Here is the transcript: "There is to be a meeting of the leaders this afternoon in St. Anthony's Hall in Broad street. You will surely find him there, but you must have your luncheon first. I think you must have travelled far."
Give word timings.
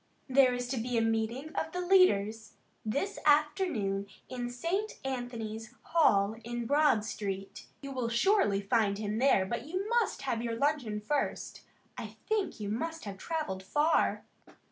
"There 0.27 0.55
is 0.55 0.67
to 0.69 0.77
be 0.77 0.97
a 0.97 1.01
meeting 1.03 1.53
of 1.53 1.73
the 1.73 1.79
leaders 1.81 2.53
this 2.83 3.19
afternoon 3.23 4.07
in 4.29 4.49
St. 4.49 4.93
Anthony's 5.05 5.75
Hall 5.83 6.35
in 6.43 6.65
Broad 6.65 7.05
street. 7.05 7.67
You 7.81 7.91
will 7.91 8.09
surely 8.09 8.61
find 8.61 8.97
him 8.97 9.19
there, 9.19 9.45
but 9.45 9.67
you 9.67 9.87
must 9.89 10.23
have 10.23 10.41
your 10.41 10.55
luncheon 10.55 11.01
first. 11.01 11.61
I 11.99 12.15
think 12.27 12.59
you 12.59 12.67
must 12.69 13.05
have 13.05 13.19
travelled 13.19 13.61
far." 13.61 14.23